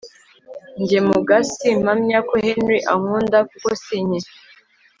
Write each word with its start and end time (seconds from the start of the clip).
Njye 0.81 0.99
muga 1.07 1.35
simpamya 1.55 2.19
ko 2.29 2.33
Henry 2.45 2.79
ankunda 2.93 3.37
kuko 3.49 3.69
sinkiri 3.83 4.29